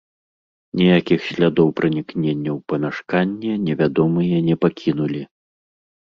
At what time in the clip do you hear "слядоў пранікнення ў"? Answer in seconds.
1.33-2.59